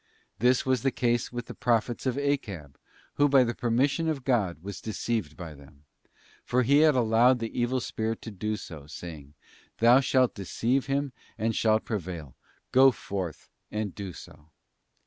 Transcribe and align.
This 0.39 0.65
was 0.65 0.81
the 0.81 0.89
case 0.89 1.31
with 1.31 1.45
the 1.45 1.53
prophets 1.53 2.07
of 2.07 2.15
Achab, 2.17 2.77
who, 3.17 3.29
by 3.29 3.43
the 3.43 3.53
permission 3.53 4.07
of 4.09 4.23
God, 4.23 4.63
was 4.63 4.81
deceived 4.81 5.37
by 5.37 5.53
them; 5.53 5.83
for 6.43 6.63
He 6.63 6.79
had 6.79 6.95
allowed 6.95 7.37
the 7.37 7.55
evil 7.55 7.79
spirit 7.79 8.19
to 8.23 8.31
do 8.31 8.57
so, 8.57 8.87
saying, 8.87 9.35
'Thou 9.77 9.99
shalt 9.99 10.33
deceive 10.33 10.87
him 10.87 11.13
and 11.37 11.55
shalt 11.55 11.85
prevail; 11.85 12.35
go 12.71 12.89
forth 12.89 13.47
and 13.69 13.93
do 13.93 14.11
so. 14.11 14.49